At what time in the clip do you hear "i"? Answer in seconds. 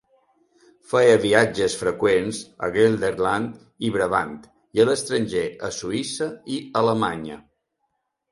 3.89-3.93, 4.79-4.83, 6.57-6.61